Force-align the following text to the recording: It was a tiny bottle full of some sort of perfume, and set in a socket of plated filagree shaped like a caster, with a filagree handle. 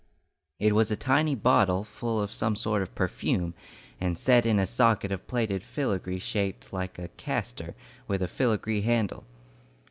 It 0.57 0.73
was 0.73 0.89
a 0.89 0.95
tiny 0.95 1.35
bottle 1.35 1.83
full 1.83 2.19
of 2.19 2.31
some 2.33 2.55
sort 2.55 2.81
of 2.81 2.95
perfume, 2.95 3.53
and 3.99 4.17
set 4.17 4.47
in 4.47 4.57
a 4.57 4.65
socket 4.65 5.11
of 5.11 5.27
plated 5.27 5.61
filagree 5.63 6.17
shaped 6.17 6.73
like 6.73 6.97
a 6.97 7.09
caster, 7.17 7.75
with 8.07 8.23
a 8.23 8.27
filagree 8.27 8.81
handle. 8.81 9.27